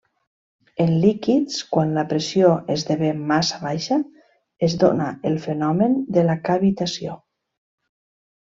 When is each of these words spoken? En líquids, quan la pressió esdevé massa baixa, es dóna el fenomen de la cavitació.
En 0.85 0.93
líquids, 1.01 1.57
quan 1.75 1.91
la 1.97 2.05
pressió 2.13 2.49
esdevé 2.77 3.11
massa 3.33 3.61
baixa, 3.67 3.99
es 4.69 4.79
dóna 4.85 5.11
el 5.33 5.39
fenomen 5.47 5.97
de 6.17 6.25
la 6.31 6.41
cavitació. 6.49 7.19